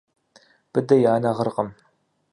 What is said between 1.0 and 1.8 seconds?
и анэ гъыркъым.